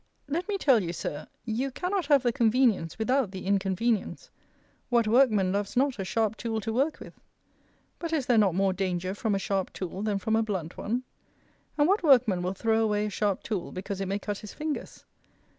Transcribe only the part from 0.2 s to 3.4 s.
Let me tell you, Sir, you cannot have the convenience without